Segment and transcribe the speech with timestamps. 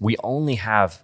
[0.00, 1.02] we only have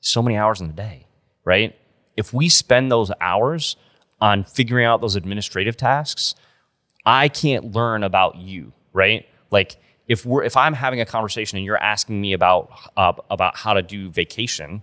[0.00, 1.06] so many hours in the day,
[1.44, 1.76] right?
[2.16, 3.76] If we spend those hours
[4.20, 6.34] on figuring out those administrative tasks,
[7.06, 9.26] I can't learn about you, right?
[9.50, 9.76] Like
[10.08, 13.74] if we're if I'm having a conversation and you're asking me about uh, about how
[13.74, 14.82] to do vacation,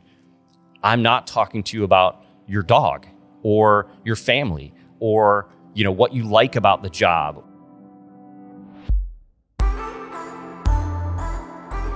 [0.83, 3.05] I'm not talking to you about your dog
[3.43, 7.43] or your family or you know what you like about the job.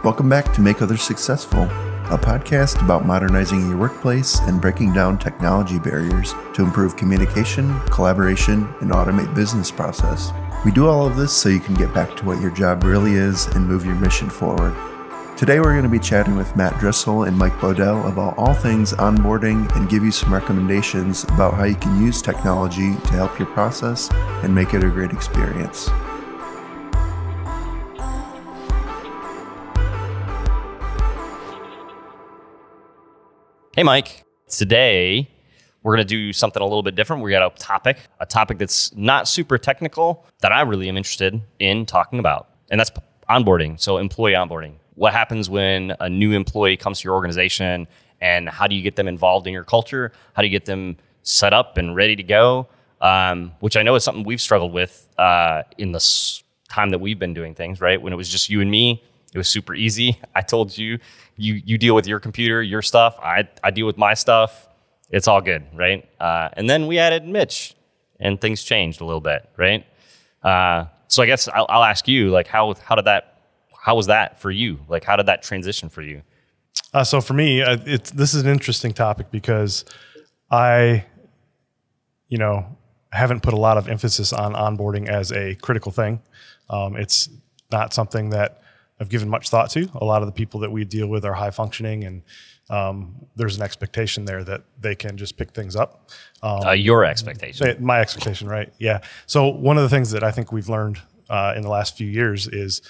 [0.04, 5.20] Welcome back to Make Others Successful, a podcast about modernizing your workplace and breaking down
[5.20, 10.32] technology barriers to improve communication, collaboration, and automate business process.
[10.66, 13.14] We do all of this so you can get back to what your job really
[13.14, 14.76] is and move your mission forward.
[15.38, 18.94] Today, we're going to be chatting with Matt Dressel and Mike Bodell about all things
[18.94, 23.50] onboarding and give you some recommendations about how you can use technology to help your
[23.50, 24.10] process
[24.42, 25.92] and make it a great experience.
[33.74, 34.26] Hey, Mike.
[34.50, 35.30] Today,
[35.82, 37.24] we're going to do something a little bit different.
[37.24, 41.42] We got a topic, a topic that's not super technical that I really am interested
[41.58, 42.92] in talking about, and that's
[43.30, 43.80] onboarding.
[43.80, 44.74] So, employee onboarding.
[44.96, 47.88] What happens when a new employee comes to your organization,
[48.20, 50.12] and how do you get them involved in your culture?
[50.34, 52.68] How do you get them set up and ready to go?
[53.00, 57.20] Um, which I know is something we've struggled with uh, in the time that we've
[57.20, 58.02] been doing things, right?
[58.02, 59.02] When it was just you and me,
[59.34, 60.20] it was super easy.
[60.36, 61.00] I told you,
[61.42, 63.18] you you deal with your computer, your stuff.
[63.22, 64.70] I I deal with my stuff.
[65.10, 66.08] It's all good, right?
[66.20, 67.76] Uh, and then we added Mitch,
[68.20, 69.86] and things changed a little bit, right?
[70.44, 73.42] Uh, so I guess I'll, I'll, ask you, like, how how did that?
[73.84, 74.80] How was that for you?
[74.88, 76.22] Like, how did that transition for you?
[76.94, 79.84] Uh, so for me, uh, it's this is an interesting topic because
[80.50, 81.06] I,
[82.30, 82.78] you know,
[83.12, 86.22] haven't put a lot of emphasis on onboarding as a critical thing.
[86.70, 87.30] Um, it's
[87.72, 88.62] not something that
[89.02, 89.90] I've given much thought to.
[89.96, 92.22] A lot of the people that we deal with are high functioning, and
[92.70, 96.12] um, there's an expectation there that they can just pick things up.
[96.44, 98.72] Um, uh, your expectation, my expectation, right?
[98.78, 99.02] Yeah.
[99.26, 101.02] So one of the things that I think we've learned
[101.32, 102.84] uh, in the last few years is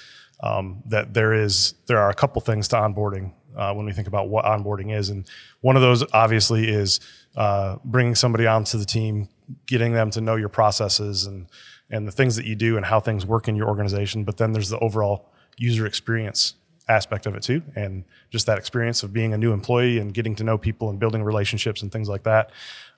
[0.44, 4.10] um, that there is there are a couple things to onboarding uh, when we think
[4.10, 5.30] about what onboarding is, and
[5.62, 7.00] one of those obviously is
[7.38, 9.30] uh, bringing somebody onto the team,
[9.66, 11.48] getting them to know your processes and
[11.90, 14.26] and the things that you do and how things work in your organization.
[14.26, 16.56] But then there's the overall user experience
[16.90, 20.36] aspect of it too and just that experience of being a new employee and getting
[20.36, 22.52] to know people and building relationships and things like that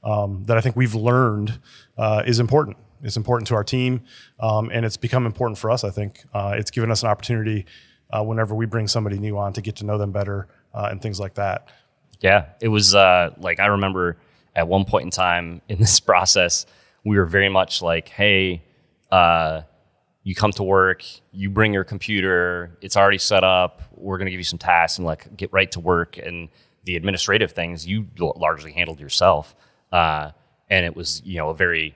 [0.03, 1.59] um, that i think we've learned
[1.97, 2.75] uh, is important.
[3.03, 4.02] It's important to our team
[4.40, 6.24] um, and it's become important for us i think.
[6.34, 7.66] Uh, it's given us an opportunity
[8.09, 11.02] uh, whenever we bring somebody new on to get to know them better uh, and
[11.02, 11.68] things like that.
[12.19, 14.18] Yeah it was uh, like i remember
[14.56, 16.66] at one point in time in this process
[17.03, 18.63] we were very much like hey
[19.12, 19.62] uh,
[20.23, 23.81] you come to work, you bring your computer, it's already set up.
[23.95, 26.17] We're going to give you some tasks and like get right to work.
[26.17, 26.50] And
[26.85, 29.56] the administrative things you largely handled yourself.
[29.91, 30.31] Uh,
[30.69, 31.95] and it was, you know, a very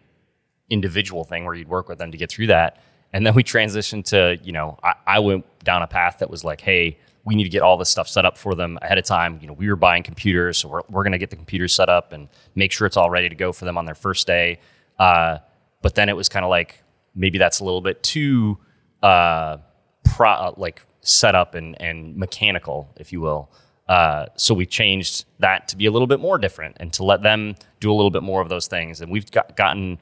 [0.70, 2.82] individual thing where you'd work with them to get through that.
[3.14, 6.44] And then we transitioned to, you know, I, I went down a path that was
[6.44, 9.06] like, hey, we need to get all this stuff set up for them ahead of
[9.06, 9.40] time.
[9.42, 11.90] You know, we were buying computers, so we're, we're going to get the computers set
[11.90, 14.60] up and make sure it's all ready to go for them on their first day.
[15.00, 15.40] Uh,
[15.82, 16.84] but then it was kind of like,
[17.18, 18.58] maybe that's a little bit too
[19.04, 19.58] uh,
[20.06, 23.50] pro, uh, like set up and, and mechanical, if you will.
[23.90, 27.24] Uh, so we changed that to be a little bit more different and to let
[27.24, 29.02] them do a little bit more of those things.
[29.02, 29.98] And we've got, gotten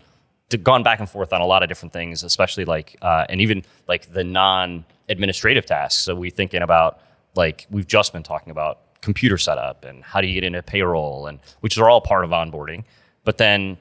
[0.49, 3.41] to, gone back and forth on a lot of different things, especially like uh, and
[3.41, 6.01] even like the non-administrative tasks.
[6.01, 6.99] So we thinking about
[7.35, 11.27] like we've just been talking about computer setup and how do you get into payroll
[11.27, 12.83] and which are all part of onboarding.
[13.23, 13.77] But then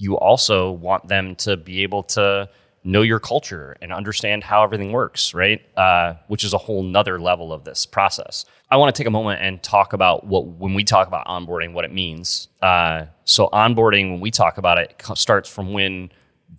[0.00, 2.48] you also want them to be able to
[2.82, 5.60] know your culture and understand how everything works, right?
[5.76, 8.46] Uh, which is a whole nother level of this process.
[8.70, 11.74] I want to take a moment and talk about what, when we talk about onboarding,
[11.74, 12.48] what it means.
[12.62, 16.10] Uh, so, onboarding, when we talk about it, starts from when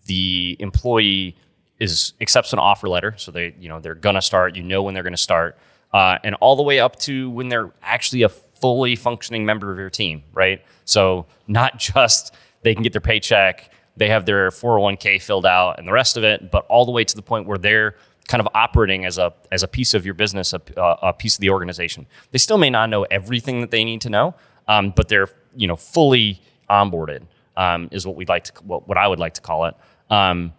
[0.06, 1.36] the employee
[1.80, 3.16] is accepts an offer letter.
[3.18, 4.56] So they, you know, they're gonna start.
[4.56, 5.58] You know when they're gonna start,
[5.94, 9.80] uh, and all the way up to when they're actually a fully functioning member of
[9.80, 10.64] your team, right?
[10.86, 15.88] So not just they can get their paycheck, they have their 401k filled out and
[15.88, 17.96] the rest of it, but all the way to the point where they're
[18.28, 20.62] kind of operating as a as a piece of your business, a,
[21.02, 22.08] a piece of the organization.
[22.32, 24.36] They still may not know everything that they need to know,
[24.68, 27.24] um, but they're you know fully onboarded
[27.58, 29.76] um, is what we'd like to what, what I would like to call it.
[30.10, 30.54] Um,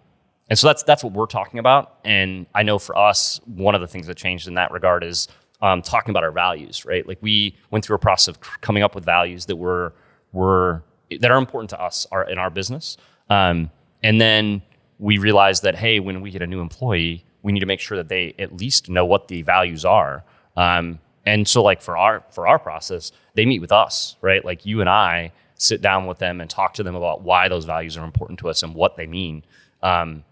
[0.48, 1.98] and so that's that's what we're talking about.
[2.04, 5.28] And I know for us, one of the things that changed in that regard is
[5.62, 7.06] um, talking about our values, right?
[7.06, 9.94] Like we went through a process of coming up with values that were
[10.32, 10.82] were
[11.18, 12.96] that are important to us are in our business.
[13.30, 13.70] Um,
[14.02, 14.62] and then
[14.98, 17.96] we realize that hey, when we get a new employee, we need to make sure
[17.96, 20.24] that they at least know what the values are.
[20.56, 24.44] Um, And so like for our for our process, they meet with us, right?
[24.44, 27.64] Like you and I sit down with them and talk to them about why those
[27.64, 29.44] values are important to us and what they mean.
[29.82, 30.24] Um,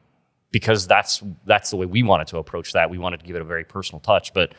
[0.50, 2.90] because that's that's the way we wanted to approach that.
[2.90, 4.54] We wanted to give it a very personal touch, but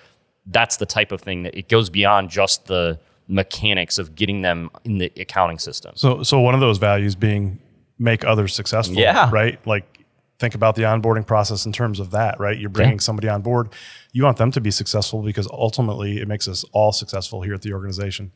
[0.46, 2.98] that's the type of thing that it goes beyond just the
[3.32, 5.94] mechanics of getting them in the accounting system.
[5.96, 7.60] So, so one of those values being
[7.98, 8.98] make others successful.
[8.98, 9.30] Yeah.
[9.32, 9.66] Right.
[9.66, 10.00] Like
[10.40, 12.40] think about the onboarding process in terms of that.
[12.40, 12.58] Right.
[12.58, 13.02] You're bringing Yeah.
[13.02, 13.70] somebody on board.
[14.12, 17.62] You want them to be successful because ultimately it makes us all successful here at
[17.62, 18.32] the organization.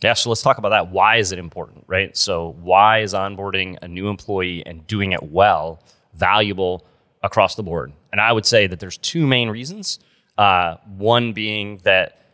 [0.00, 0.92] Yeah, so let's talk about that.
[0.92, 2.16] Why is it important, right?
[2.16, 5.82] So, why is onboarding a new employee and doing it well
[6.14, 6.86] valuable
[7.24, 7.92] across the board?
[8.12, 9.98] And I would say that there's two main reasons.
[10.38, 12.27] Uh, one being that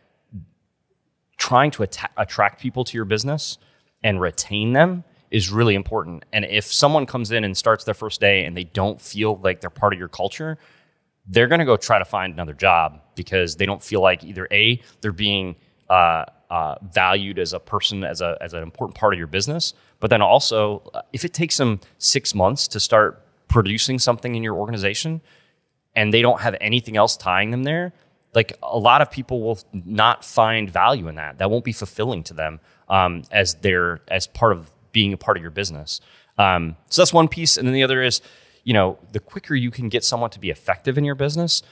[1.37, 3.57] trying to atta- attract people to your business
[4.03, 6.23] and retain them is really important.
[6.31, 9.61] And if someone comes in and starts their first day and they don't feel like
[9.61, 10.57] they're part of your culture,
[11.27, 14.47] they're going to go try to find another job because they don't feel like either
[14.51, 15.55] a they're being
[15.89, 19.73] uh, uh, valued as a person as a as an important part of your business,
[19.99, 20.83] but then also
[21.13, 25.21] if it takes them six months to start producing something in your organization
[25.95, 27.93] and they don't have anything else tying them there,
[28.35, 31.37] like a lot of people will not find value in that.
[31.37, 32.59] That won't be fulfilling to them
[32.89, 36.01] um, as their as part of being a part of your business.
[36.37, 38.21] Um, so that's one piece, and then the other is,
[38.63, 41.63] you know, the quicker you can get someone to be effective in your business,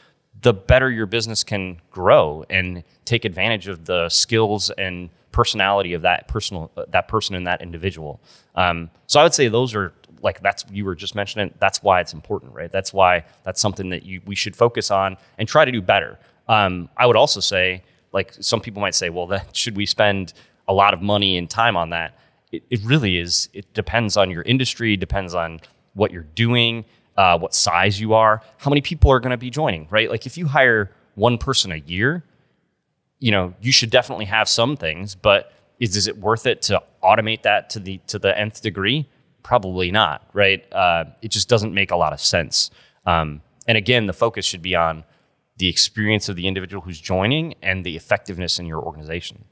[0.42, 6.04] the better your business can grow and take advantage of the skills and personality of
[6.04, 8.21] that personal that person and that individual.
[8.56, 11.54] Um, so I would say those are like that's you were just mentioning.
[11.60, 12.71] That's why it's important, right?
[12.71, 16.18] That's why that's something that you we should focus on and try to do better.
[16.48, 20.34] Um, I would also say, like some people might say, well, then should we spend
[20.68, 22.18] a lot of money and time on that?
[22.51, 23.50] It, it really is.
[23.54, 24.95] It depends on your industry.
[24.95, 25.60] Depends on
[25.94, 26.86] what you're doing,
[27.18, 30.10] uh, what size you are, how many people are going to be joining, right?
[30.10, 32.24] Like if you hire one person a year,
[33.19, 36.81] you know, you should definitely have some things, but is, is it worth it to
[37.04, 39.07] automate that to the to the nth degree?
[39.44, 40.66] Probably not, right?
[40.72, 42.72] Uh, it just doesn't make a lot of sense.
[43.06, 45.04] Um, and again, the focus should be on
[45.57, 49.45] the experience of the individual who's joining and the effectiveness in your organization.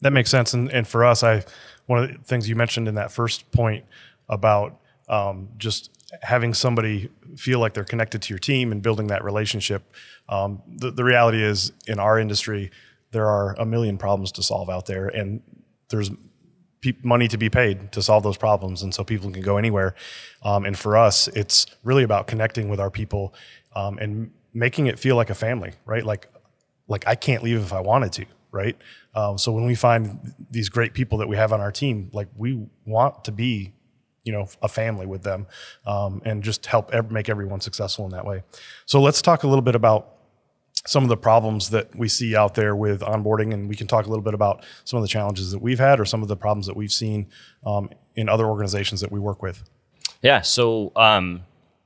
[0.00, 0.52] That makes sense.
[0.52, 1.44] And, and for us, I
[1.86, 3.84] one of the things you mentioned in that first point
[4.28, 5.90] about um, just
[6.22, 9.82] having somebody feel like they're connected to your team and building that relationship.
[10.28, 12.70] Um, the, the reality is, in our industry,
[13.10, 15.42] there are a million problems to solve out there, and
[15.88, 16.10] there's
[17.02, 19.94] money to be paid to solve those problems, and so people can go anywhere.
[20.42, 23.34] Um, and for us, it's really about connecting with our people
[23.74, 26.04] um, and making it feel like a family, right?
[26.04, 26.28] Like
[26.86, 28.76] like I can't leave if I wanted to, right?
[29.14, 32.28] Um, so when we find these great people that we have on our team, like
[32.36, 33.72] we want to be,
[34.22, 35.46] you know, a family with them,
[35.86, 38.42] um, and just help make everyone successful in that way.
[38.86, 40.10] So let's talk a little bit about
[40.86, 44.06] some of the problems that we see out there with onboarding, and we can talk
[44.06, 46.36] a little bit about some of the challenges that we've had or some of the
[46.36, 47.26] problems that we've seen
[47.64, 49.64] um, in other organizations that we work with.
[50.20, 50.42] Yeah.
[50.42, 51.44] So um,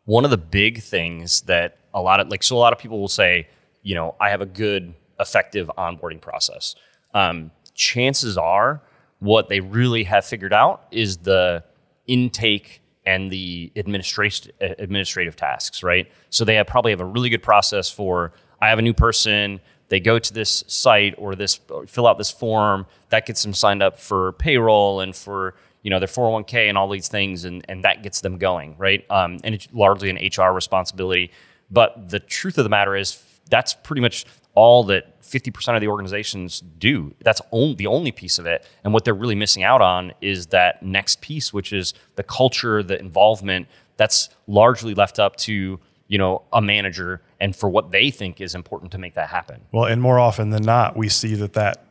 [0.08, 2.98] one of the big things that a lot of like so a lot of people
[2.98, 3.46] will say,
[3.82, 6.74] you know, I have a good, effective onboarding process.
[7.12, 8.80] Um, chances are,
[9.18, 11.62] what they really have figured out is the
[12.06, 16.10] intake and the administration administrative tasks, right?
[16.30, 18.32] So they have probably have a really good process for
[18.62, 22.16] I have a new person, they go to this site or this or fill out
[22.16, 26.68] this form that gets them signed up for payroll and for you know their 401k
[26.68, 29.04] and all these things and, and that gets them going right?
[29.10, 31.30] Um, and it's largely an hr responsibility.
[31.70, 35.88] But the truth of the matter is that's pretty much all that 50% of the
[35.88, 37.14] organizations do.
[37.22, 38.66] That's the only piece of it.
[38.82, 42.82] And what they're really missing out on is that next piece which is the culture
[42.82, 48.10] the involvement that's largely left up to you know a manager and for what they
[48.10, 49.60] think is important to make that happen.
[49.70, 51.84] Well, and more often than not, we see that that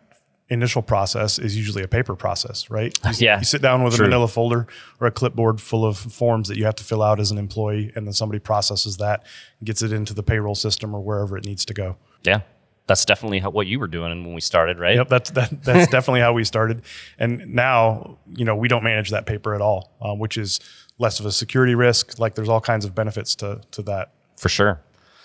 [0.49, 2.97] initial process is usually a paper process, right?
[3.05, 4.05] You, Yeah, You sit down with true.
[4.05, 4.67] a manila folder
[4.99, 7.91] or a clipboard full of forms that you have to fill out as an employee,
[7.95, 9.25] and then somebody processes that,
[9.63, 11.97] gets it into the payroll system or wherever it needs to go.
[12.23, 12.41] yeah
[12.87, 15.91] that's definitely how, what you were doing when we started right Yep, that's that, that's
[15.91, 16.83] definitely how we started.
[17.19, 20.61] And now, you know, we don't manage that paper at all, uh, which is
[20.97, 22.17] less of a security risk.
[22.17, 24.13] Like, there's all kinds of benefits to to that.
[24.37, 24.79] for sure.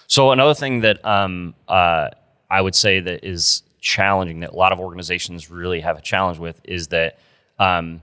[0.08, 2.08] So another thing that um, uh,
[2.50, 6.38] I would say that is challenging that a lot of organizations really have a challenge
[6.38, 7.18] with is that
[7.58, 8.00] um,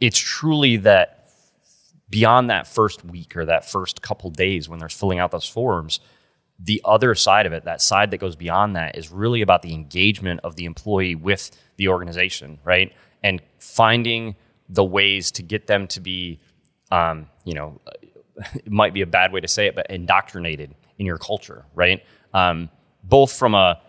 [0.00, 1.28] it's truly that
[2.08, 5.98] beyond that first week or that first couple days when they're filling out those forms,
[6.58, 9.74] the other side of it, that side that goes beyond that, is really about the
[9.74, 12.92] engagement of the employee with the organization, right?
[13.24, 14.36] And finding
[14.68, 16.38] the ways to get them to be,
[16.92, 17.80] um, you know,
[18.54, 22.04] it might be a bad way to say it, but indoctrinated in your culture, right?
[22.32, 22.70] Um,
[23.02, 23.80] both from a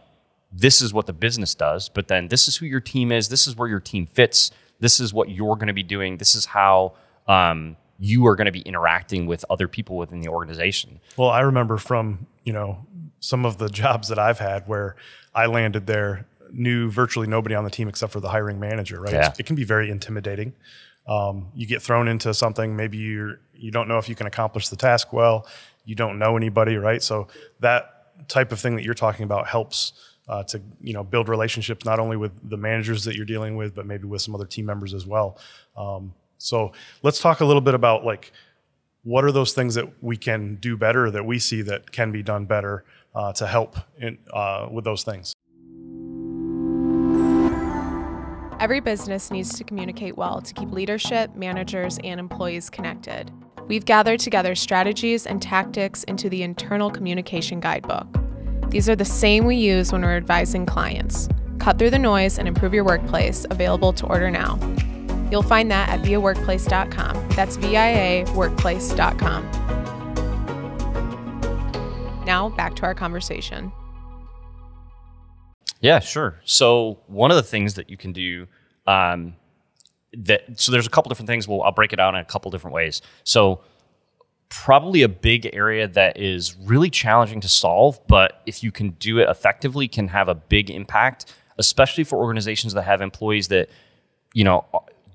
[0.54, 3.30] this is what the business does, but then this is who your team is.
[3.30, 4.52] This is where your team fits.
[4.80, 6.18] This is what you're going to be doing.
[6.18, 6.94] This is how
[7.28, 11.00] um, you are going to be interacting with other people within the organization.
[11.18, 12.86] Well, I remember from you know
[13.20, 14.96] some of the jobs that I've had where
[15.34, 19.00] I landed there, knew virtually nobody on the team except for the hiring manager.
[19.00, 19.14] Right?
[19.14, 19.34] Yeah.
[19.40, 20.54] It can be very intimidating.
[21.08, 24.70] Um, you get thrown into something, maybe you're you don't know if you can accomplish
[24.70, 25.48] the task well.
[25.86, 27.02] You don't know anybody, right?
[27.02, 27.28] So
[27.60, 29.94] that type of thing that you're talking about helps
[30.28, 33.76] uh, to you know build relationships not only with the managers that you're dealing with,
[33.76, 35.38] but maybe with some other team members as well.
[35.76, 38.32] Um, so let's talk a little bit about like
[39.04, 42.24] what are those things that we can do better that we see that can be
[42.24, 45.34] done better uh, to help in, uh, with those things.
[48.60, 53.30] Every business needs to communicate well to keep leadership, managers, and employees connected.
[53.68, 58.08] We've gathered together strategies and tactics into the internal communication guidebook.
[58.70, 61.30] These are the same we use when we're advising clients.
[61.60, 64.60] Cut through the noise and improve your workplace, available to order now.
[65.32, 67.30] You'll find that at viaworkplace.com.
[67.30, 69.50] That's VIA workplace.com.
[72.26, 73.72] Now, back to our conversation.
[75.82, 76.40] Yeah, sure.
[76.46, 78.48] So one of the things that you can do
[78.88, 79.36] um,
[80.14, 81.48] that so there's a couple different things.
[81.48, 83.02] Well, I'll break it out in a couple different ways.
[83.24, 83.62] So
[84.54, 89.18] probably a big area that is really challenging to solve, but if you can do
[89.18, 93.68] it effectively, can have a big impact, especially for organizations that have employees that
[94.32, 94.64] you know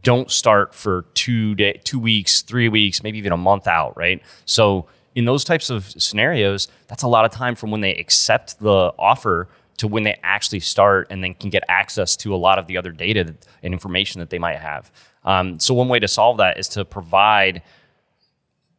[0.02, 4.20] don't start for two day, two weeks, three weeks, maybe even a month out, right?
[4.44, 8.58] So in those types of scenarios, that's a lot of time from when they accept
[8.58, 12.58] the offer to when they actually start and then can get access to a lot
[12.58, 13.20] of the other data
[13.62, 14.90] and information that they might have.
[15.24, 17.62] Um, so one way to solve that is to provide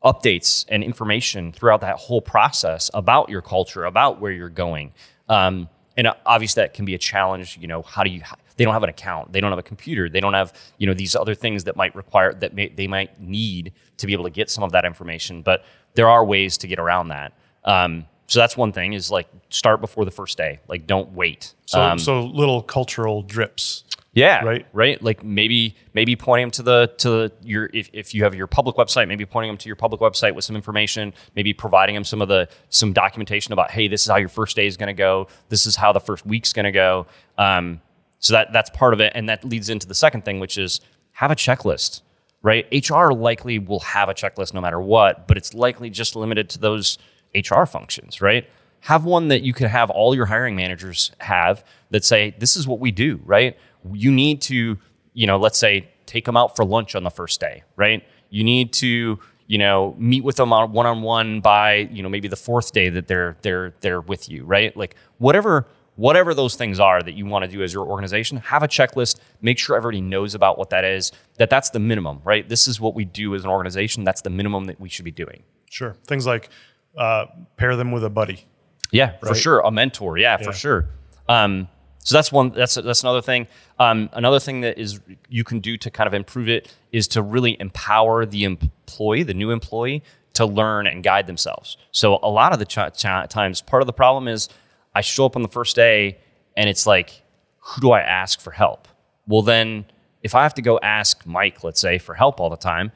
[0.03, 4.93] updates and information throughout that whole process about your culture, about where you're going.
[5.27, 7.57] Um, and obviously that can be a challenge.
[7.59, 8.21] You know, how do you?
[8.55, 9.31] They don't have an account.
[9.31, 10.09] They don't have a computer.
[10.09, 13.19] They don't have you know these other things that might require that may, they might
[13.19, 15.41] need to be able to get some of that information.
[15.41, 15.65] But
[15.95, 17.33] there are ways to get around that.
[17.65, 20.59] Um, so that's one thing is like start before the first day.
[20.67, 21.53] Like don't wait.
[21.65, 23.83] So, Um, so little cultural drips.
[24.13, 24.43] Yeah.
[24.43, 24.65] Right.
[24.73, 25.01] Right.
[25.01, 28.47] Like maybe maybe pointing them to the to the, your if, if you have your
[28.47, 32.03] public website, maybe pointing them to your public website with some information, maybe providing them
[32.03, 34.87] some of the some documentation about hey, this is how your first day is going
[34.87, 35.27] to go.
[35.49, 37.05] This is how the first week's going to go.
[37.37, 37.81] Um,
[38.19, 40.81] so that that's part of it, and that leads into the second thing, which is
[41.13, 42.01] have a checklist.
[42.41, 42.65] Right.
[42.71, 46.59] HR likely will have a checklist no matter what, but it's likely just limited to
[46.59, 46.97] those
[47.35, 48.21] HR functions.
[48.21, 48.49] Right.
[48.81, 52.65] Have one that you could have all your hiring managers have that say this is
[52.65, 53.19] what we do.
[53.25, 53.57] Right
[53.93, 54.77] you need to,
[55.13, 58.03] you know, let's say take them out for lunch on the first day, right?
[58.29, 62.09] You need to, you know, meet with them on one on one by, you know,
[62.09, 64.75] maybe the fourth day that they're they're they're with you, right?
[64.75, 68.63] Like whatever whatever those things are that you want to do as your organization, have
[68.63, 72.47] a checklist, make sure everybody knows about what that is, that that's the minimum, right?
[72.47, 75.11] This is what we do as an organization, that's the minimum that we should be
[75.11, 75.43] doing.
[75.69, 75.97] Sure.
[76.07, 76.49] Things like
[76.97, 77.25] uh,
[77.57, 78.45] pair them with a buddy.
[78.91, 79.59] Yeah, for sure.
[79.59, 80.17] A mentor.
[80.17, 80.87] Yeah, for sure.
[81.27, 81.67] Um,
[82.09, 82.49] so that's one.
[82.49, 83.45] That's that's another thing.
[83.77, 87.21] Um, another thing that is you can do to kind of improve it is to
[87.21, 91.77] really empower the employee, the new employee, to learn and guide themselves.
[91.91, 94.49] So a lot of the ch- ch- times, part of the problem is
[94.95, 96.17] I show up on the first day
[96.57, 97.21] and it's like,
[97.59, 98.87] who do I ask for help?
[99.27, 99.85] Well, then
[100.23, 102.91] if I have to go ask Mike, let's say, for help all the time,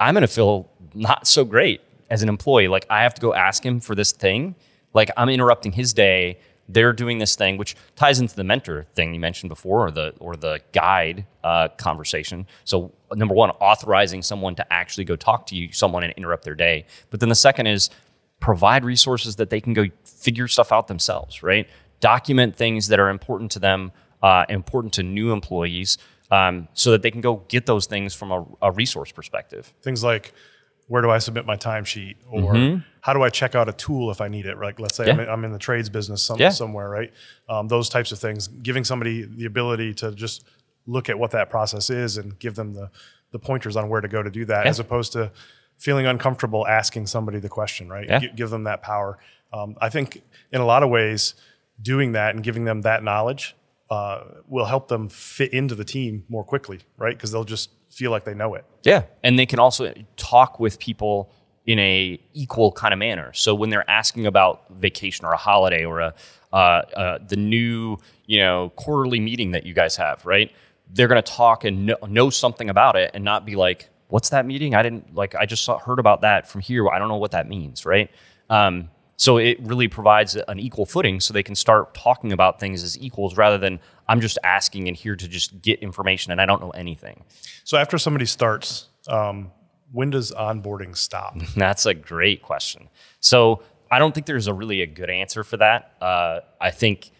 [0.00, 2.68] I'm going to feel not so great as an employee.
[2.68, 4.54] Like I have to go ask him for this thing.
[4.94, 6.38] Like I'm interrupting his day.
[6.68, 10.14] They're doing this thing, which ties into the mentor thing you mentioned before, or the
[10.18, 12.46] or the guide uh, conversation.
[12.64, 16.54] So number one, authorizing someone to actually go talk to you, someone, and interrupt their
[16.54, 16.86] day.
[17.10, 17.90] But then the second is
[18.40, 21.42] provide resources that they can go figure stuff out themselves.
[21.42, 21.68] Right?
[22.00, 23.92] Document things that are important to them,
[24.22, 25.98] uh, important to new employees,
[26.30, 29.72] um, so that they can go get those things from a, a resource perspective.
[29.82, 30.32] Things like
[30.86, 34.20] where do I submit my timesheet, or how do I check out a tool if
[34.20, 34.58] I need it?
[34.58, 35.20] Like, let's say I'm, Mm-hmm.
[35.20, 36.50] In, I'm in the trades business some, Yeah.
[36.50, 37.12] somewhere, right?
[37.48, 40.44] Um, those types of things, giving somebody the ability to just
[40.86, 42.90] look at what that process is and give them the
[43.32, 44.70] the pointers on where to go to do that, Yeah.
[44.70, 45.32] as opposed to
[45.76, 48.06] feeling uncomfortable asking somebody the question, right?
[48.08, 48.18] Yeah.
[48.20, 49.18] Gi- give them that power.
[49.52, 50.22] Um, I think
[50.52, 51.34] in a lot of ways,
[51.82, 53.56] doing that and giving them that knowledge
[53.90, 57.16] uh, will help them fit into the team more quickly, right?
[57.16, 58.64] Because they'll just feel like they know it.
[58.82, 61.30] Yeah, and they can also talk with people
[61.66, 63.32] in a equal kind of manner.
[63.32, 66.14] So when they're asking about vacation or a holiday or a
[66.52, 70.52] uh, uh, the new you know quarterly meeting that you guys have, right?
[70.92, 74.30] They're going to talk and know, know something about it and not be like, "What's
[74.30, 74.74] that meeting?
[74.74, 75.34] I didn't like.
[75.34, 76.88] I just saw, heard about that from here.
[76.88, 78.10] I don't know what that means." Right?
[78.48, 82.82] Um, so it really provides an equal footing so they can start talking about things
[82.82, 86.46] as equals rather than I'm just asking and here to just get information and I
[86.46, 87.24] don't know anything.
[87.64, 89.52] So after somebody starts, um,
[89.92, 91.38] when does onboarding stop?
[91.56, 92.88] That's a great question.
[93.20, 95.94] So I don't think there's a really a good answer for that.
[96.00, 97.12] Uh, I think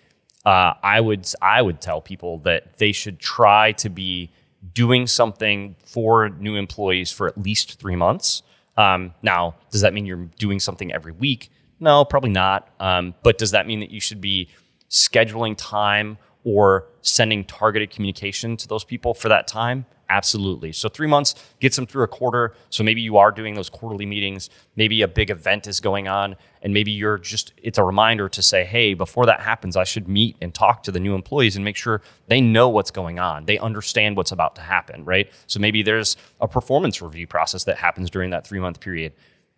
[0.44, 4.30] uh, I would I would tell people that they should try to be
[4.72, 8.42] doing something for new employees for at least three months.
[8.76, 11.50] Um, now, does that mean you're doing something every week?
[11.84, 12.70] No, probably not.
[12.80, 14.48] Um, but does that mean that you should be
[14.88, 19.84] scheduling time or sending targeted communication to those people for that time?
[20.08, 20.72] Absolutely.
[20.72, 22.54] So three months gets them through a quarter.
[22.70, 24.48] So maybe you are doing those quarterly meetings.
[24.76, 28.42] Maybe a big event is going on, and maybe you're just, it's a reminder to
[28.42, 31.64] say, hey, before that happens, I should meet and talk to the new employees and
[31.64, 33.44] make sure they know what's going on.
[33.44, 35.30] They understand what's about to happen, right?
[35.46, 39.12] So maybe there's a performance review process that happens during that three month period.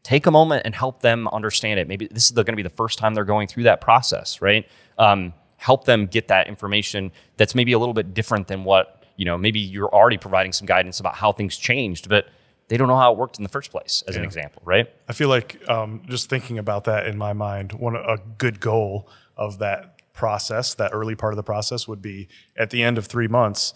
[0.06, 1.88] Take a moment and help them understand it.
[1.88, 4.64] Maybe this is going to be the first time they're going through that process, right?
[4.98, 9.24] Um, help them get that information that's maybe a little bit different than what you
[9.24, 12.28] know maybe you're already providing some guidance about how things changed but
[12.68, 14.20] they don't know how it worked in the first place as yeah.
[14.20, 17.96] an example right i feel like um, just thinking about that in my mind one
[17.96, 22.70] a good goal of that process that early part of the process would be at
[22.70, 23.74] the end of three months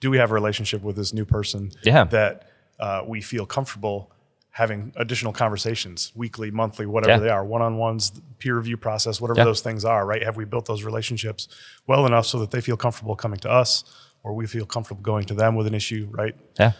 [0.00, 2.04] do we have a relationship with this new person yeah.
[2.04, 4.10] that uh, we feel comfortable
[4.52, 7.18] having additional conversations weekly, monthly, whatever yeah.
[7.18, 9.44] they are, one on ones, peer review process, whatever yeah.
[9.44, 10.22] those things are, right?
[10.22, 11.48] Have we built those relationships
[11.86, 13.84] well enough so that they feel comfortable coming to us
[14.22, 16.34] or we feel comfortable going to them with an issue, right?
[16.58, 16.72] Yeah.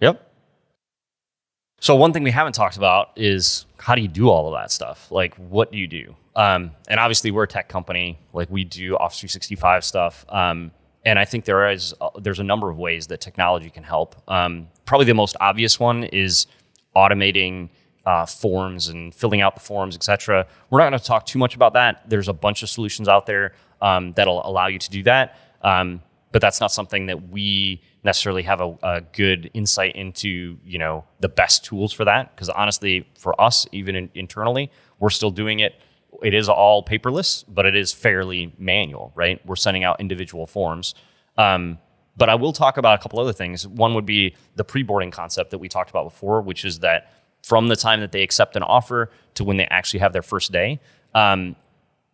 [0.00, 0.26] Yep.
[1.80, 4.70] So one thing we haven't talked about is how do you do all of that
[4.70, 5.10] stuff?
[5.10, 6.14] Like, what do you do?
[6.36, 8.18] Um, and obviously, we're a tech company.
[8.34, 10.26] Like, we do Office 365 stuff.
[10.28, 10.72] Um,
[11.04, 14.16] and I think there is uh, there's a number of ways that technology can help.
[14.28, 16.46] Um, probably the most obvious one is
[16.96, 17.70] automating
[18.06, 20.46] uh, forms and filling out the forms, etc.
[20.70, 22.08] We're not going to talk too much about that.
[22.08, 26.02] There's a bunch of solutions out there um, that'll allow you to do that, um,
[26.32, 30.58] but that's not something that we necessarily have a, a good insight into.
[30.64, 35.10] You know, the best tools for that because honestly, for us, even in, internally, we're
[35.10, 35.74] still doing it.
[36.22, 39.44] It is all paperless, but it is fairly manual, right?
[39.46, 40.94] We're sending out individual forms.
[41.38, 41.78] Um,
[42.16, 43.66] but I will talk about a couple other things.
[43.66, 47.12] One would be the pre boarding concept that we talked about before, which is that
[47.42, 50.52] from the time that they accept an offer to when they actually have their first
[50.52, 50.80] day.
[51.14, 51.56] Um,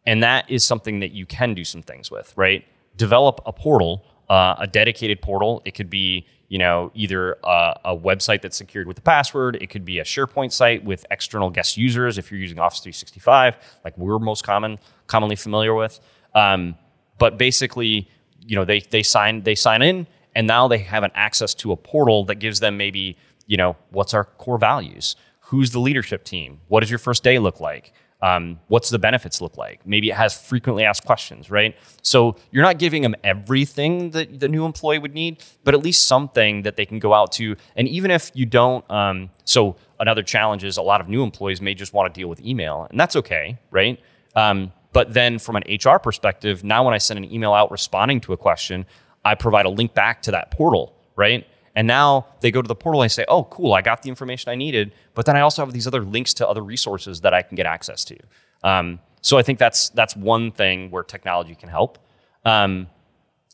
[0.06, 2.64] and that is something that you can do some things with, right?
[2.96, 5.62] Develop a portal, uh, a dedicated portal.
[5.64, 9.58] It could be, you know, either a, a, website that's secured with a password.
[9.60, 13.56] It could be a SharePoint site with external guest users if you're using Office 365,
[13.84, 14.78] like we're most common
[15.08, 15.98] commonly familiar with.
[16.34, 16.76] Um,
[17.18, 18.08] but basically,
[18.46, 21.72] you know they they sign they sign in and now they have an access to
[21.72, 25.16] a portal that gives them maybe you know what's our core values?
[25.40, 26.60] Who's the leadership team?
[26.68, 27.92] What does your first day look like?
[28.22, 29.86] Um, what's the benefits look like?
[29.86, 31.76] Maybe it has frequently asked questions right?
[32.02, 36.06] So you're not giving them everything that the new employee would need but at least
[36.06, 37.56] something that they can go out to.
[37.76, 41.60] And even if you don't um, so another challenge is a lot of new employees
[41.60, 44.00] may just want to deal with email and that's okay right?
[44.34, 48.18] Um, but then from an HR perspective, now when I send an email out responding
[48.22, 48.86] to a question,
[49.26, 51.46] I provide a link back to that portal, right?
[51.74, 54.08] And now they go to the portal and I say, oh, cool, I got the
[54.08, 54.94] information I needed.
[55.12, 57.66] But then I also have these other links to other resources that I can get
[57.66, 58.16] access to.
[58.64, 61.98] Um, so I think that's that's one thing where technology can help.
[62.46, 62.86] Um,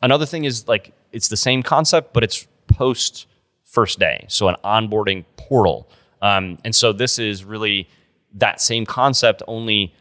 [0.01, 3.27] another thing is like it's the same concept, but it's post
[3.65, 5.91] first day, so an onboarding portal.
[6.21, 7.89] Um, and so this is really
[8.35, 9.93] that same concept, only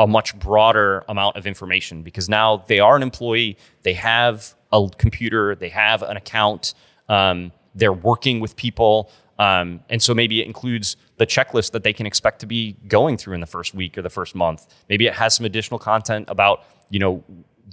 [0.00, 4.88] a much broader amount of information because now they are an employee, they have a
[4.96, 6.72] computer, they have an account,
[7.10, 9.10] um, they're working with people.
[9.38, 13.18] Um, and so maybe it includes the checklist that they can expect to be going
[13.18, 14.66] through in the first week or the first month.
[14.88, 17.22] Maybe it has some additional content about, you know,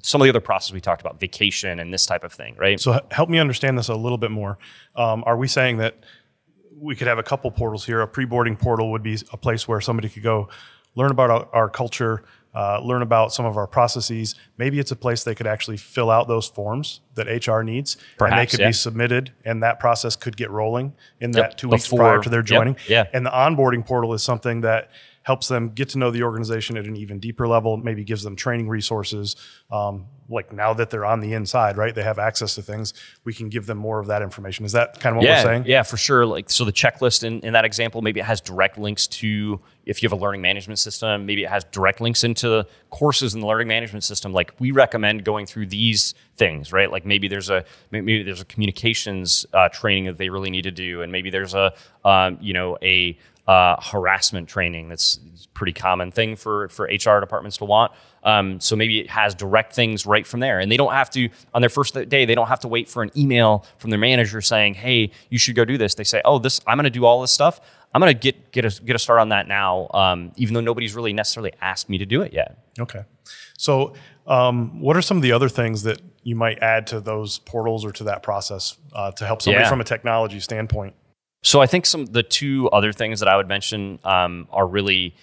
[0.02, 2.78] some of the other processes we talked about, vacation and this type of thing, right?
[2.78, 4.58] So help me understand this a little bit more.
[4.98, 6.04] Um, are we saying that
[6.76, 8.02] we could have a couple portals here?
[8.02, 10.50] A pre-boarding portal would be a place where somebody could go
[10.98, 14.36] learn about our, our culture, uh, learn about some of our processes.
[14.58, 18.32] Maybe it's a place they could actually fill out those forms that HR needs, Perhaps,
[18.32, 18.70] and they could yeah.
[18.70, 21.52] be submitted, and that process could get rolling in yep.
[21.52, 22.74] that two weeks Before, prior to their joining.
[22.74, 22.90] Yep.
[22.90, 24.90] Yeah, and the onboarding portal is something that
[25.22, 28.36] helps them get to know the organization at an even deeper level, maybe gives them
[28.36, 29.36] training resources.
[29.70, 31.94] Um, like now that they're on the inside, right?
[31.96, 32.94] They have access to things.
[33.24, 34.66] We can give them more of that information.
[34.66, 35.63] Is that kind of what yeah, we're saying?
[35.66, 36.26] Yeah, for sure.
[36.26, 40.04] Like so the checklist in, in that example, maybe it has direct links to if
[40.04, 43.48] you have a learning management system, maybe it has direct links into courses in the
[43.48, 44.34] learning management system.
[44.34, 46.92] Like we recommend going through these things, right?
[46.92, 50.72] Like maybe there's a maybe there's a communications uh, training that they really need to
[50.72, 54.90] do, and maybe there's a um, you know a uh, harassment training.
[54.90, 55.20] That's
[55.54, 57.94] pretty common thing for for HR departments to want.
[58.28, 61.30] Um, so maybe it has direct things right from there, and they don't have to
[61.54, 62.26] on their first day.
[62.26, 65.56] They don't have to wait for an email from their manager saying, "Hey, you should
[65.56, 67.62] go do this." They say, "Oh, this I'm going to do all this stuff.
[67.94, 70.60] I'm going to get get a get a start on that now, um, even though
[70.72, 73.04] nobody's really necessarily asked me to do it yet." Okay.
[73.58, 73.94] So,
[74.28, 77.86] um, what are some of the other things that you might add to those portals
[77.86, 79.70] or to that process uh, to help somebody Yeah.
[79.70, 80.96] from a technology standpoint?
[81.44, 85.16] So I think some the two other things that I would mention um, are really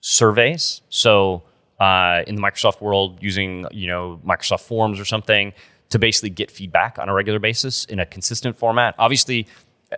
[0.00, 0.82] surveys.
[0.88, 1.44] So
[1.82, 5.52] uh, in the Microsoft world, using you know Microsoft Forms or something
[5.90, 8.94] to basically get feedback on a regular basis in a consistent format.
[8.98, 9.48] Obviously,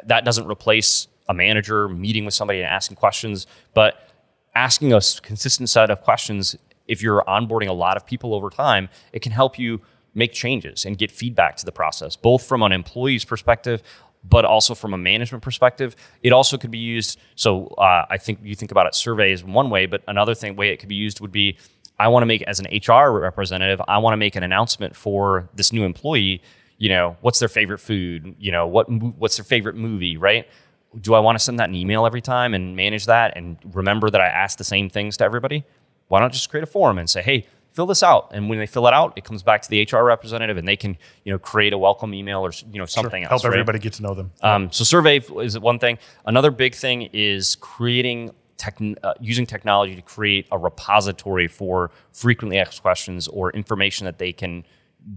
[0.07, 4.09] that doesn't replace a manager meeting with somebody and asking questions, but
[4.55, 6.57] asking a consistent set of questions.
[6.89, 9.81] If you're onboarding a lot of people over time, it can help you
[10.15, 13.83] make changes and get feedback to the process, both from an employee's perspective,
[14.23, 15.95] but also from a management perspective.
[16.23, 17.19] It also could be used.
[17.37, 20.71] So uh, I think you think about it surveys one way, but another thing way
[20.71, 21.59] it could be used would be
[21.99, 25.49] I want to make as an HR representative, I want to make an announcement for
[25.55, 26.43] this new employee.
[26.79, 28.35] You know, what's their favorite food?
[28.39, 30.17] You know, what what's their favorite movie?
[30.17, 30.49] Right?
[31.01, 34.11] Do I want to send that an email every time and manage that and remember
[34.11, 35.65] that I asked the same things to everybody?
[36.09, 38.31] Why not just create a form and say, hey, fill this out?
[38.33, 40.77] And when they fill it out, it comes back to the HR representative and they
[40.77, 43.31] can, you know, create a welcome email or you know something else.
[43.31, 43.53] help right?
[43.53, 44.31] everybody get to know them.
[44.43, 45.99] Um, so survey is one thing.
[46.25, 52.59] Another big thing is creating tech, uh, using technology to create a repository for frequently
[52.59, 54.65] asked questions or information that they can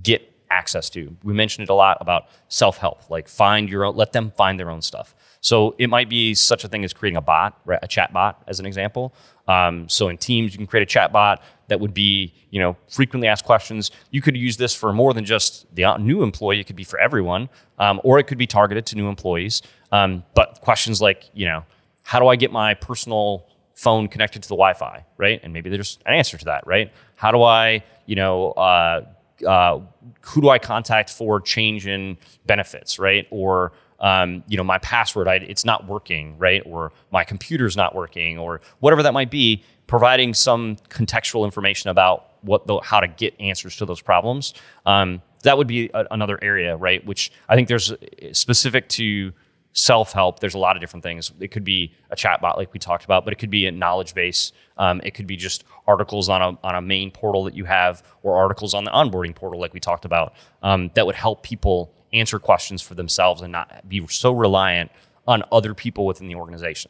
[0.03, 1.15] get access to.
[1.23, 4.59] We mentioned it a lot about self help, like find your own, let them find
[4.59, 5.15] their own stuff.
[5.41, 8.43] So it might be such a thing as creating a bot, right, a chat bot,
[8.47, 9.13] as an example.
[9.47, 12.75] Um, so in Teams, you can create a chat bot that would be, you know,
[12.89, 13.91] frequently asked questions.
[14.11, 16.59] You could use this for more than just the uh, new employee.
[16.59, 19.61] It could be for everyone, um, or it could be targeted to new employees.
[19.91, 21.63] Um, but questions like, you know,
[22.07, 25.41] how do I get my personal phone connected to the Wi-Fi, right?
[25.43, 26.89] And maybe there's an answer to that, right?
[27.15, 29.05] How do I, you know, uh,
[29.45, 29.81] uh,
[30.21, 33.27] who do I contact for change in benefits, right?
[33.29, 36.63] Or um, you know, my password, I, it's not working, right?
[36.65, 39.65] Or my computer's not working, or whatever that might be.
[39.87, 44.53] Providing some contextual information about what the, how to get answers to those problems.
[44.85, 47.05] Um, that would be a, another area, right?
[47.05, 47.93] Which I think there's
[48.31, 49.33] specific to
[49.77, 50.39] self help.
[50.39, 51.31] There's a lot of different things.
[51.39, 54.15] It could be a chatbot, like we talked about, but it could be a knowledge
[54.15, 54.51] base.
[54.77, 58.03] Um, it could be just articles on a on a main portal that you have,
[58.23, 61.93] or articles on the onboarding portal, like we talked about, um, that would help people
[62.11, 64.91] answer questions for themselves and not be so reliant
[65.27, 66.89] on other people within the organization.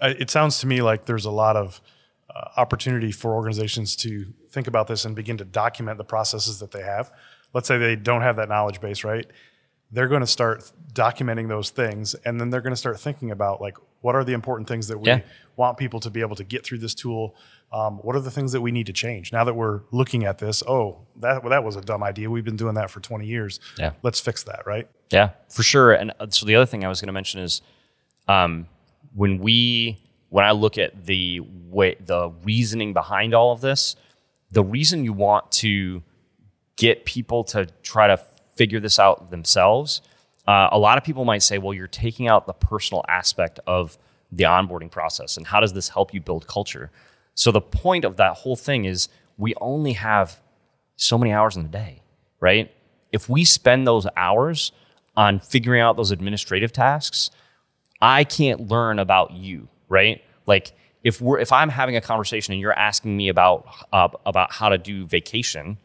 [0.00, 1.80] Uh, it sounds to me like there's a lot of
[2.34, 6.72] uh, opportunity for organizations to think about this and begin to document the processes that
[6.72, 7.12] they have.
[7.52, 9.26] Let's say they don't have that knowledge base, right?
[9.92, 13.60] They're going to start documenting those things, and then they're going to start thinking about
[13.60, 15.20] like what are the important things that we Yeah.
[15.56, 17.34] want people to be able to get through this tool.
[17.72, 20.38] Um, what are the things that we need to change now that we're looking at
[20.38, 20.62] this?
[20.66, 22.30] Oh, that that was a dumb idea.
[22.30, 23.60] We've been doing that for 20 years.
[23.78, 23.92] Yeah.
[24.02, 24.88] let's fix that, right?
[25.10, 25.92] Yeah, for sure.
[25.92, 27.60] And uh, so the other thing I was going to mention is
[28.28, 28.66] um,
[29.14, 29.98] when we
[30.30, 33.96] when I look at the way the reasoning behind all of this,
[34.52, 36.02] the reason you want to
[36.76, 38.16] get people to try to
[38.60, 40.02] figure this out themselves.
[40.46, 43.96] Uh, a lot of people might say, well, you're taking out the personal aspect of
[44.30, 45.38] the onboarding process.
[45.38, 46.90] And how does this help you build culture?
[47.34, 50.42] So, the point of that whole thing is we only have
[50.96, 52.02] so many hours in the day,
[52.38, 52.70] right?
[53.12, 54.72] If we spend those hours
[55.16, 57.30] on figuring out those administrative tasks,
[58.02, 60.22] I can't learn about you, right?
[60.44, 64.52] Like if we're if I'm having a conversation and you're asking me about uh, about
[64.52, 65.78] how to do vacation,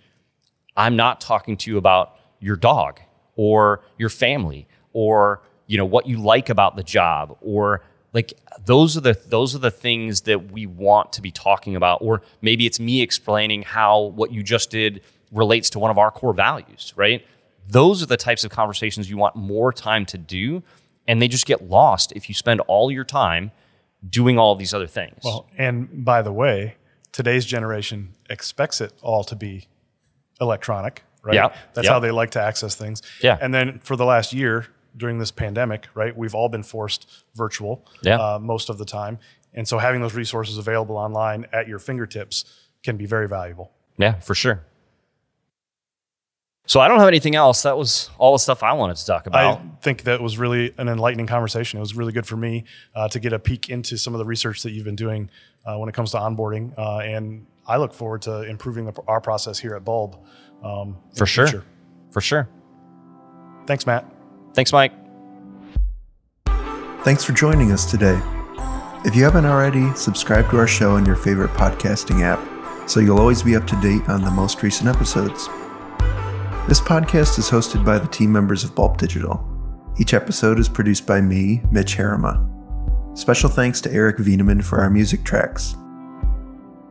[0.75, 2.99] I'm not talking to you about your dog
[3.35, 7.81] or your family or you know what you like about the job or
[8.13, 8.33] like
[8.65, 12.01] those are the those are the things that we want to be talking about.
[12.01, 16.11] Or maybe it's me explaining how what you just did relates to one of our
[16.11, 17.25] core values right?
[17.67, 20.61] Those are the types of conversations you want more time to do
[21.07, 23.51] and they just get lost if you spend all your time
[24.07, 25.19] doing all these other things.
[25.23, 26.75] Well, and by the way,
[27.11, 29.67] today's generation expects it all to be
[30.39, 31.35] electronic, right?
[31.35, 31.53] Yeah.
[31.73, 31.93] That's Yeah.
[31.93, 33.01] how they like to access things.
[33.21, 33.37] Yeah.
[33.41, 37.85] And then for the last year during this pandemic, right, we've all been forced virtual
[38.01, 38.17] Yeah.
[38.17, 39.19] uh, most of the time.
[39.53, 42.45] And so having those resources available online at your fingertips
[42.83, 43.71] can be very valuable.
[43.97, 44.61] Yeah, for sure.
[46.67, 47.61] So I don't have anything else.
[47.61, 49.59] That was all the stuff I wanted to talk about.
[49.59, 51.77] I think that was really an enlightening conversation.
[51.77, 52.63] It was really good for me
[52.95, 55.29] uh, to get a peek into some of the research that you've been doing
[55.65, 56.73] uh, when it comes to onboarding.
[56.77, 60.17] Uh, and I look forward to improving the, our process here at Bulb.
[60.63, 61.47] Um, for sure.
[61.47, 61.65] future.
[62.11, 62.49] For sure.
[63.67, 64.05] Thanks, Matt.
[64.53, 64.93] Thanks, Mike.
[67.03, 68.19] Thanks for joining us today.
[69.05, 72.39] If you haven't already, subscribe to our show in your favorite podcasting app
[72.89, 75.47] so you'll always be up to date on the most recent episodes.
[76.67, 79.43] This podcast is hosted by the team members of Bulb Digital.
[79.99, 82.51] Each episode is produced by me, Mitch Harima.
[83.17, 85.75] Special thanks to Eric Wieneman for our music tracks.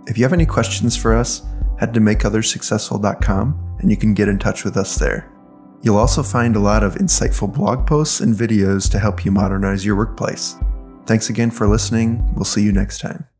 [0.07, 1.43] If you have any questions for us,
[1.79, 5.31] head to makeotherssuccessful.com and you can get in touch with us there.
[5.83, 9.85] You'll also find a lot of insightful blog posts and videos to help you modernize
[9.85, 10.57] your workplace.
[11.07, 12.35] Thanks again for listening.
[12.35, 13.34] We'll see you next time.